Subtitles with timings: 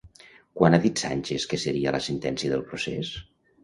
[0.59, 3.19] Quan ha dit Sánchez que seria la sentència del procés?